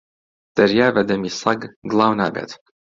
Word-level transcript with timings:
دەریا 0.57 0.87
بە 0.95 1.01
دەمی 1.09 1.35
سەگ 1.41 1.61
گڵاو 1.89 2.13
نابێت 2.21 2.51